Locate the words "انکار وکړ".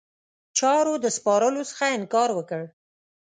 1.97-2.63